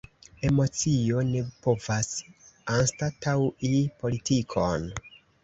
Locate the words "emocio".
0.47-1.19